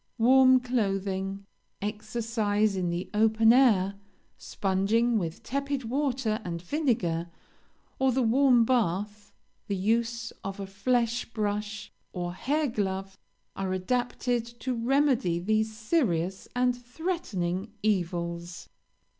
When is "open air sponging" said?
3.13-5.19